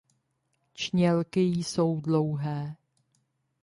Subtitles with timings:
[0.73, 2.75] Čnělky jsou dlouhé.